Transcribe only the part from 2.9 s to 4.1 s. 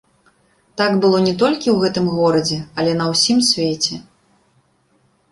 на ўсім свеце.